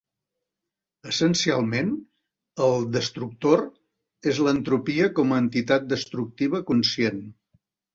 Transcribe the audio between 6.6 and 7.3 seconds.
conscient.